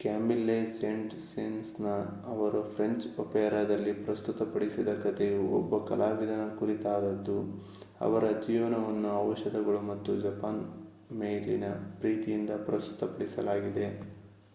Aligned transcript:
Camille 0.00 0.54
Saint Saens 0.72 1.72
ಅವರು 2.30 2.60
French 2.68 3.06
ಒಪೆರಾದಲ್ಲಿ 3.18 3.94
ಪ್ರಸ್ತುತಪಡಿಸಿದ 4.04 4.92
ಕಥೆಯು 5.02 5.40
ಒಬ್ಬ 5.58 5.80
ಕಲಾವಿದನ 5.88 6.44
ಕುರಿತಾದದ್ದು 6.56 7.36
ಅವರ 8.00 8.24
ಜೀವನವನ್ನು 8.46 9.12
ಔಷಧಗಳು 9.26 9.80
ಮತ್ತು 9.90 10.14
ಜಪಾನ್ 10.24 10.62
ಮೇಲಿನ 11.18 11.68
ಪ್ರೀತಿಯಿಂದ 12.00 12.62
ಪ್ರಸ್ತುತಪಡಿಸಲಾಗಿದೆ 12.68 13.88